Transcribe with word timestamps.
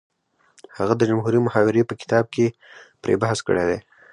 هغه 0.77 0.93
د 0.97 1.01
جمهوري 1.09 1.39
محاورې 1.43 1.87
په 1.89 1.93
کتاب 2.01 2.25
کې 2.33 2.45
پرې 3.01 3.13
بحث 3.21 3.39
کړی 3.47 3.63
دی 3.69 3.79